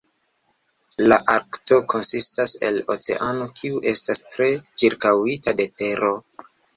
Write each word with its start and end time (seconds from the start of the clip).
La 1.11 1.17
Arkto 1.33 1.75
konsistas 1.91 2.55
el 2.69 2.79
oceano 2.93 3.47
kiu 3.59 3.81
estas 3.91 4.23
tre 4.37 4.49
ĉirkaŭita 4.83 5.55
de 5.61 5.69
tero. 5.83 6.11